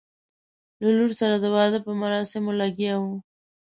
[0.81, 3.15] له لور سره د واده په مراسمو لګیا وو.